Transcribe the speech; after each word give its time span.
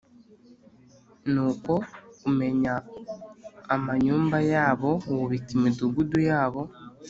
Nuko 1.31 1.73
umenya 2.29 2.73
amanyumba 3.75 4.37
yabo 4.51 4.91
wubika 5.13 5.49
imidugudu 5.57 6.17
yabo 6.29 6.61